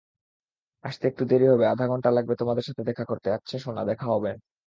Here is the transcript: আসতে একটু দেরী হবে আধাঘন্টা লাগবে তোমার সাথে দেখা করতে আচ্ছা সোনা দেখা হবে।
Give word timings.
আসতে 0.83 1.05
একটু 1.07 1.23
দেরী 1.25 1.45
হবে 1.47 1.65
আধাঘন্টা 1.67 2.09
লাগবে 2.11 2.33
তোমার 2.35 2.57
সাথে 2.67 2.81
দেখা 2.89 3.03
করতে 3.05 3.27
আচ্ছা 3.31 3.55
সোনা 3.59 3.83
দেখা 3.89 4.07
হবে। 4.13 4.31